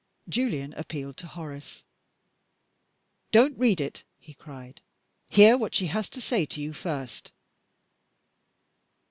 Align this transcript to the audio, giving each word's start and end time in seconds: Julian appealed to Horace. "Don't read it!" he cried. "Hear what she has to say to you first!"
Julian 0.27 0.73
appealed 0.73 1.15
to 1.17 1.27
Horace. 1.27 1.83
"Don't 3.31 3.55
read 3.59 3.79
it!" 3.79 4.03
he 4.17 4.33
cried. 4.33 4.81
"Hear 5.29 5.55
what 5.59 5.75
she 5.75 5.85
has 5.93 6.09
to 6.09 6.19
say 6.19 6.43
to 6.47 6.59
you 6.59 6.73
first!" 6.73 7.31